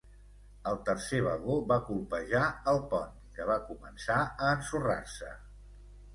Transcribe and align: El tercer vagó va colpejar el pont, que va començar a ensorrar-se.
El 0.69 0.77
tercer 0.85 1.19
vagó 1.27 1.57
va 1.71 1.77
colpejar 1.89 2.47
el 2.73 2.81
pont, 2.95 3.13
que 3.37 3.47
va 3.51 3.59
començar 3.69 4.19
a 4.25 4.51
ensorrar-se. 4.57 5.33